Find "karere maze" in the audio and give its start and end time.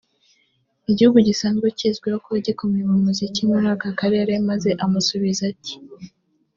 3.99-4.69